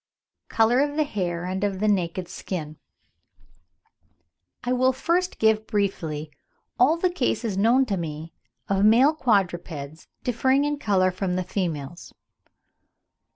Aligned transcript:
COLOUR 0.49 0.79
OF 0.79 0.95
THE 0.97 1.03
HAIR 1.03 1.43
AND 1.45 1.63
OF 1.63 1.79
THE 1.79 1.87
NAKED 1.87 2.27
SKIN. 2.27 2.77
I 4.63 4.73
will 4.73 4.93
first 4.93 5.37
give 5.37 5.67
briefly 5.67 6.31
all 6.79 6.97
the 6.97 7.11
cases 7.11 7.55
known 7.55 7.85
to 7.85 7.97
me 7.97 8.33
of 8.67 8.83
male 8.83 9.13
quadrupeds 9.13 10.07
differing 10.23 10.63
in 10.65 10.79
colour 10.79 11.11
from 11.11 11.35
the 11.35 11.43
females. 11.43 12.15